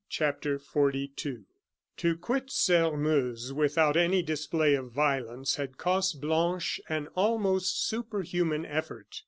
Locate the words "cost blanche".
5.77-6.81